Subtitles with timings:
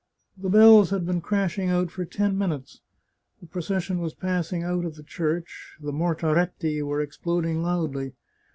[0.35, 2.81] The bells had been crashing out for ten minutes,
[3.39, 8.13] the procession was passing out of the church, the ntortaretti were exploding loudly.